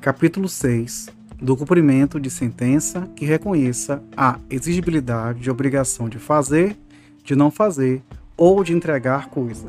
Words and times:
Capítulo 0.00 0.48
6 0.48 1.08
do 1.42 1.56
cumprimento 1.56 2.20
de 2.20 2.30
sentença 2.30 3.10
que 3.16 3.24
reconheça 3.24 4.00
a 4.16 4.38
exigibilidade 4.48 5.40
de 5.40 5.50
obrigação 5.50 6.08
de 6.08 6.20
fazer, 6.20 6.76
de 7.24 7.34
não 7.34 7.50
fazer 7.50 8.00
ou 8.36 8.62
de 8.62 8.72
entregar 8.72 9.28
coisa. 9.28 9.66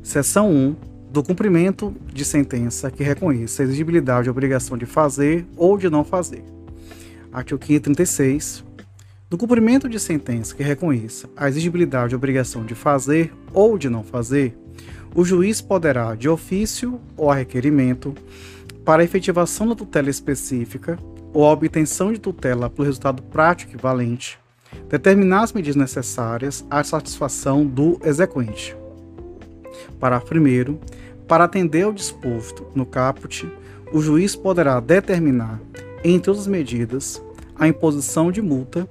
Seção 0.00 0.48
1 0.52 0.76
do 1.10 1.24
cumprimento 1.24 1.92
de 2.12 2.24
sentença 2.24 2.88
que 2.88 3.02
reconheça 3.02 3.62
a 3.62 3.64
exigibilidade 3.64 4.24
de 4.24 4.30
obrigação 4.30 4.78
de 4.78 4.86
fazer 4.86 5.44
ou 5.56 5.76
de 5.76 5.90
não 5.90 6.04
fazer. 6.04 6.44
Artigo 7.32 7.58
536. 7.58 8.64
No 9.28 9.36
cumprimento 9.36 9.88
de 9.88 9.98
sentença 9.98 10.54
que 10.54 10.62
reconheça 10.62 11.28
a 11.36 11.48
exigibilidade 11.48 12.10
de 12.10 12.14
obrigação 12.14 12.64
de 12.64 12.76
fazer 12.76 13.32
ou 13.52 13.76
de 13.76 13.90
não 13.90 14.04
fazer, 14.04 14.56
o 15.16 15.24
juiz 15.24 15.60
poderá, 15.60 16.14
de 16.14 16.28
ofício 16.28 17.00
ou 17.16 17.30
a 17.30 17.34
requerimento, 17.34 18.14
para 18.84 19.02
a 19.02 19.04
efetivação 19.04 19.68
da 19.68 19.74
tutela 19.74 20.10
específica 20.10 20.98
ou 21.32 21.44
a 21.44 21.52
obtenção 21.52 22.12
de 22.12 22.18
tutela 22.18 22.68
pelo 22.68 22.86
resultado 22.86 23.22
prático 23.22 23.72
equivalente, 23.72 24.38
determinar 24.88 25.42
as 25.42 25.52
medidas 25.52 25.76
necessárias 25.76 26.64
à 26.70 26.84
satisfação 26.84 27.66
do 27.66 27.98
exequente. 28.04 28.76
Parágrafo 29.98 30.34
1. 30.34 30.78
Para 31.26 31.44
atender 31.44 31.82
ao 31.82 31.92
disposto 31.92 32.66
no 32.74 32.84
caput, 32.84 33.50
o 33.92 34.00
juiz 34.00 34.36
poderá 34.36 34.78
determinar, 34.80 35.60
entre 36.04 36.30
outras 36.30 36.46
medidas, 36.46 37.22
a 37.56 37.66
imposição 37.66 38.30
de 38.30 38.42
multa, 38.42 38.88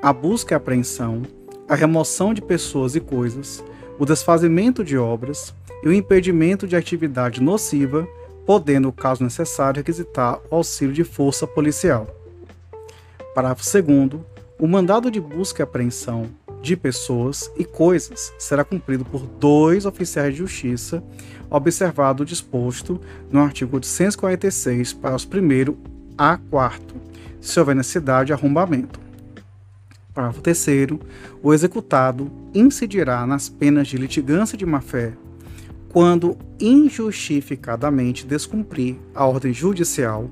a 0.00 0.12
busca 0.12 0.54
e 0.54 0.56
apreensão, 0.56 1.22
a 1.68 1.74
remoção 1.74 2.32
de 2.32 2.40
pessoas 2.40 2.94
e 2.94 3.00
coisas, 3.00 3.64
o 3.98 4.06
desfazimento 4.06 4.84
de 4.84 4.96
obras 4.96 5.54
e 5.82 5.88
o 5.88 5.92
impedimento 5.92 6.66
de 6.66 6.76
atividade 6.76 7.42
nociva 7.42 8.06
podendo, 8.46 8.92
caso 8.92 9.22
necessário, 9.22 9.78
requisitar 9.78 10.40
o 10.50 10.56
auxílio 10.56 10.94
de 10.94 11.04
força 11.04 11.46
policial. 11.46 12.06
Parágrafo 13.34 13.64
2. 13.82 14.20
O 14.58 14.68
mandado 14.68 15.10
de 15.10 15.20
busca 15.20 15.62
e 15.62 15.64
apreensão 15.64 16.28
de 16.60 16.76
pessoas 16.76 17.50
e 17.56 17.64
coisas 17.64 18.32
será 18.38 18.64
cumprido 18.64 19.04
por 19.04 19.26
dois 19.26 19.84
oficiais 19.84 20.32
de 20.32 20.38
justiça, 20.38 21.02
observado 21.50 22.22
o 22.22 22.26
disposto 22.26 23.00
no 23.30 23.40
artigo 23.40 23.76
846, 23.76 24.92
parágrafo 24.92 25.28
1 25.36 25.76
a 26.16 26.36
4, 26.36 26.96
se 27.40 27.58
houver 27.58 27.74
necessidade 27.74 28.28
de 28.28 28.32
arrombamento. 28.32 29.00
Parágrafo 30.14 30.42
3. 30.42 30.66
O 31.42 31.52
executado 31.52 32.30
incidirá 32.54 33.26
nas 33.26 33.48
penas 33.48 33.88
de 33.88 33.96
litigância 33.96 34.56
de 34.56 34.66
má-fé 34.66 35.14
quando 35.92 36.38
injustificadamente 36.58 38.26
descumprir 38.26 38.96
a 39.14 39.26
ordem 39.26 39.52
judicial, 39.52 40.30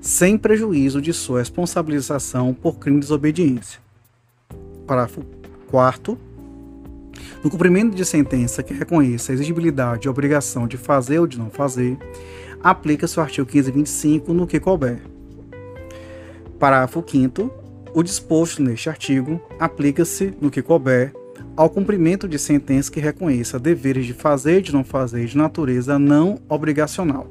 sem 0.00 0.38
prejuízo 0.38 1.02
de 1.02 1.12
sua 1.12 1.40
responsabilização 1.40 2.54
por 2.54 2.78
crime 2.78 2.96
de 2.96 3.02
desobediência. 3.02 3.78
Parágrafo 4.86 5.22
4. 5.70 6.18
No 7.44 7.50
cumprimento 7.50 7.94
de 7.94 8.04
sentença 8.04 8.62
que 8.62 8.72
reconheça 8.72 9.32
a 9.32 9.34
exigibilidade 9.34 10.06
e 10.06 10.10
obrigação 10.10 10.66
de 10.66 10.78
fazer 10.78 11.18
ou 11.18 11.26
de 11.26 11.38
não 11.38 11.50
fazer, 11.50 11.98
aplica-se 12.62 13.18
o 13.18 13.22
artigo 13.22 13.46
1525 13.46 14.32
no 14.32 14.46
que 14.46 14.58
couber. 14.58 15.02
Parágrafo 16.58 17.04
5. 17.06 17.52
O 17.94 18.02
disposto 18.02 18.62
neste 18.62 18.88
artigo 18.88 19.38
aplica-se 19.58 20.32
no 20.40 20.50
que 20.50 20.62
couber 20.62 21.12
ao 21.56 21.68
cumprimento 21.68 22.26
de 22.26 22.38
sentença 22.38 22.90
que 22.90 23.00
reconheça 23.00 23.58
deveres 23.58 24.06
de 24.06 24.14
fazer 24.14 24.58
e 24.58 24.62
de 24.62 24.72
não 24.72 24.84
fazer 24.84 25.26
de 25.26 25.36
natureza 25.36 25.98
não 25.98 26.38
obrigacional. 26.48 27.28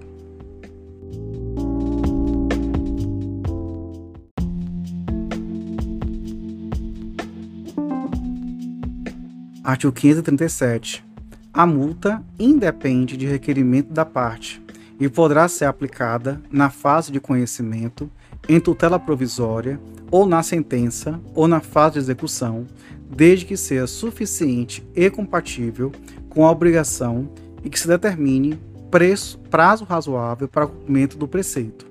Artigo 9.63 9.93
537. 9.93 11.03
A 11.53 11.65
multa 11.65 12.23
independe 12.39 13.15
de 13.15 13.25
requerimento 13.25 13.93
da 13.93 14.03
parte 14.03 14.61
e 14.99 15.07
poderá 15.07 15.47
ser 15.47 15.65
aplicada 15.65 16.41
na 16.51 16.69
fase 16.69 17.11
de 17.11 17.19
conhecimento, 17.19 18.09
em 18.47 18.59
tutela 18.59 18.99
provisória, 18.99 19.79
ou 20.09 20.25
na 20.25 20.43
sentença, 20.43 21.19
ou 21.33 21.47
na 21.47 21.61
fase 21.61 21.93
de 21.93 21.99
execução, 21.99 22.65
desde 23.09 23.45
que 23.45 23.55
seja 23.55 23.87
suficiente 23.87 24.83
e 24.95 25.09
compatível 25.09 25.91
com 26.29 26.45
a 26.45 26.51
obrigação 26.51 27.29
e 27.63 27.69
que 27.69 27.79
se 27.79 27.87
determine 27.87 28.59
preço, 28.89 29.39
prazo 29.49 29.85
razoável 29.85 30.47
para 30.47 30.65
o 30.65 30.69
cumprimento 30.69 31.17
do 31.17 31.27
preceito. 31.27 31.85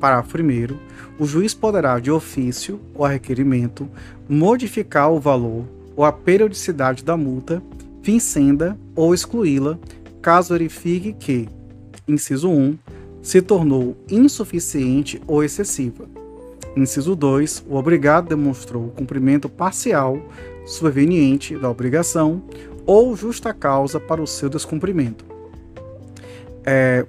Parágrafo 0.00 0.38
1. 0.38 0.76
O 1.18 1.26
juiz 1.26 1.54
poderá, 1.54 1.98
de 1.98 2.10
ofício 2.10 2.80
ou 2.94 3.04
a 3.04 3.08
requerimento, 3.08 3.88
modificar 4.28 5.10
o 5.10 5.20
valor 5.20 5.64
ou 5.94 6.04
a 6.04 6.12
periodicidade 6.12 7.02
da 7.02 7.16
multa, 7.16 7.62
vincenda 8.02 8.78
ou 8.94 9.14
excluí-la, 9.14 9.78
caso 10.20 10.52
verifique 10.52 11.12
que, 11.12 11.48
inciso 12.06 12.50
1, 12.50 12.78
se 13.26 13.42
tornou 13.42 13.96
insuficiente 14.08 15.20
ou 15.26 15.42
excessiva 15.42 16.06
Inciso 16.76 17.16
2. 17.16 17.64
O 17.68 17.76
obrigado 17.76 18.28
demonstrou 18.28 18.84
o 18.84 18.90
cumprimento 18.90 19.48
parcial, 19.48 20.20
superveniente 20.64 21.56
da 21.56 21.68
obrigação 21.68 22.40
ou 22.86 23.16
justa 23.16 23.52
causa 23.52 23.98
para 23.98 24.22
o 24.22 24.28
seu 24.28 24.48
descumprimento. 24.48 25.24
É, 26.64 27.04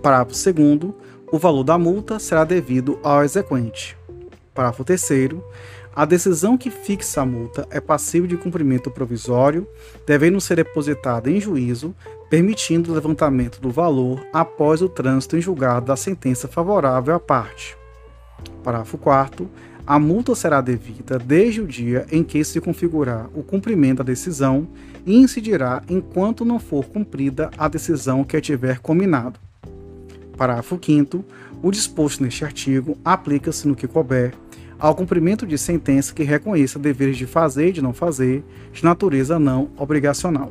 parágrafo 0.00 0.52
2. 0.52 0.94
O 1.32 1.38
valor 1.38 1.64
da 1.64 1.76
multa 1.76 2.20
será 2.20 2.44
devido 2.44 2.96
ao 3.02 3.24
exequente. 3.24 3.96
Parágrafo 4.54 4.84
3. 4.84 5.02
A 5.94 6.04
decisão 6.04 6.56
que 6.56 6.70
fixa 6.70 7.22
a 7.22 7.26
multa 7.26 7.66
é 7.70 7.80
passível 7.80 8.28
de 8.28 8.36
cumprimento 8.36 8.90
provisório, 8.90 9.66
devendo 10.06 10.40
ser 10.40 10.56
depositada 10.56 11.28
em 11.28 11.40
juízo, 11.40 11.92
permitindo 12.32 12.90
o 12.90 12.94
levantamento 12.94 13.60
do 13.60 13.68
valor 13.68 14.26
após 14.32 14.80
o 14.80 14.88
trânsito 14.88 15.36
em 15.36 15.40
julgado 15.42 15.84
da 15.84 15.96
sentença 15.96 16.48
favorável 16.48 17.14
à 17.14 17.20
parte. 17.20 17.76
Parágrafo 18.64 18.96
4 18.96 19.46
a 19.86 19.98
multa 19.98 20.34
será 20.34 20.62
devida 20.62 21.18
desde 21.18 21.60
o 21.60 21.66
dia 21.66 22.06
em 22.10 22.24
que 22.24 22.42
se 22.42 22.58
configurar 22.58 23.28
o 23.34 23.42
cumprimento 23.42 23.98
da 23.98 24.04
decisão 24.04 24.66
e 25.04 25.14
incidirá 25.14 25.82
enquanto 25.90 26.42
não 26.42 26.58
for 26.58 26.86
cumprida 26.86 27.50
a 27.58 27.68
decisão 27.68 28.24
que 28.24 28.40
tiver 28.40 28.78
combinado. 28.78 29.38
Parágrafo 30.34 30.80
5 30.82 31.22
o 31.62 31.70
disposto 31.70 32.22
neste 32.22 32.46
artigo 32.46 32.96
aplica-se 33.04 33.68
no 33.68 33.76
que 33.76 33.86
couber 33.86 34.32
ao 34.78 34.94
cumprimento 34.94 35.46
de 35.46 35.58
sentença 35.58 36.14
que 36.14 36.22
reconheça 36.22 36.78
deveres 36.78 37.18
de 37.18 37.26
fazer 37.26 37.68
e 37.68 37.72
de 37.72 37.82
não 37.82 37.92
fazer, 37.92 38.42
de 38.72 38.82
natureza 38.82 39.38
não 39.38 39.68
obrigacional. 39.76 40.50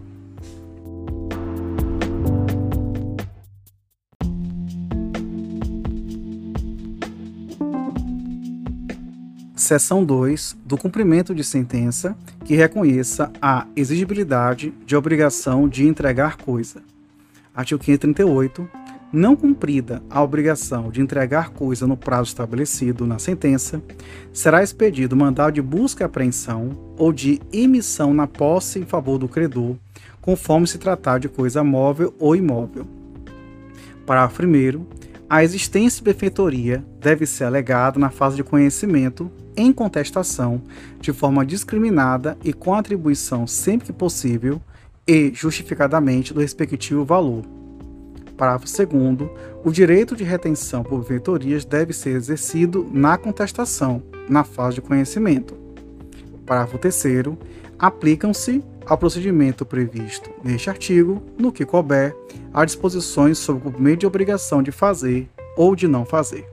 Seção 9.61 10.03
2 10.03 10.57
do 10.65 10.75
cumprimento 10.75 11.35
de 11.35 11.43
sentença 11.43 12.17
que 12.43 12.55
reconheça 12.55 13.31
a 13.39 13.67
exigibilidade 13.75 14.73
de 14.87 14.95
obrigação 14.95 15.69
de 15.69 15.85
entregar 15.85 16.35
coisa. 16.37 16.81
Artigo 17.53 17.79
538. 17.79 18.67
Não 19.13 19.35
cumprida 19.35 20.01
a 20.09 20.23
obrigação 20.23 20.89
de 20.89 20.99
entregar 20.99 21.51
coisa 21.51 21.85
no 21.85 21.95
prazo 21.95 22.29
estabelecido 22.29 23.05
na 23.05 23.19
sentença, 23.19 23.79
será 24.33 24.63
expedido 24.63 25.15
mandado 25.15 25.53
de 25.53 25.61
busca 25.61 26.03
e 26.03 26.05
apreensão 26.05 26.95
ou 26.97 27.13
de 27.13 27.39
emissão 27.53 28.15
na 28.15 28.25
posse 28.25 28.79
em 28.79 28.85
favor 28.85 29.19
do 29.19 29.27
credor, 29.27 29.75
conforme 30.19 30.65
se 30.65 30.79
tratar 30.79 31.19
de 31.19 31.29
coisa 31.29 31.63
móvel 31.63 32.15
ou 32.17 32.35
imóvel. 32.35 32.87
Parágrafo 34.07 34.43
1. 34.43 35.01
A 35.29 35.43
existência 35.43 35.99
de 35.99 36.11
benfeitoria 36.11 36.83
deve 36.99 37.27
ser 37.27 37.43
alegada 37.43 37.99
na 37.99 38.09
fase 38.09 38.35
de 38.35 38.43
conhecimento 38.43 39.31
em 39.55 39.71
contestação 39.71 40.61
de 40.99 41.11
forma 41.11 41.45
discriminada 41.45 42.37
e 42.43 42.53
com 42.53 42.73
atribuição 42.73 43.45
sempre 43.45 43.87
que 43.87 43.93
possível 43.93 44.61
e 45.07 45.31
justificadamente 45.33 46.33
do 46.33 46.39
respectivo 46.39 47.03
valor. 47.03 47.43
Parágrafo 48.37 48.65
2 48.65 49.29
o 49.63 49.71
direito 49.71 50.15
de 50.15 50.23
retenção 50.23 50.83
por 50.83 50.99
benfeitorias 50.99 51.63
deve 51.63 51.93
ser 51.93 52.15
exercido 52.15 52.89
na 52.91 53.17
contestação, 53.17 54.01
na 54.27 54.43
fase 54.43 54.75
de 54.75 54.81
conhecimento. 54.81 55.55
Parágrafo 56.45 56.77
3 56.77 57.37
aplicam-se 57.77 58.63
ao 58.85 58.97
procedimento 58.97 59.65
previsto 59.65 60.29
neste 60.43 60.69
artigo, 60.69 61.21
no 61.37 61.51
que 61.51 61.65
couber, 61.65 62.15
as 62.53 62.65
disposições 62.67 63.37
sobre 63.37 63.61
o 63.61 63.65
cumprimento 63.65 63.99
de 63.99 64.07
obrigação 64.07 64.63
de 64.63 64.71
fazer 64.71 65.29
ou 65.55 65.75
de 65.75 65.87
não 65.87 66.05
fazer. 66.05 66.45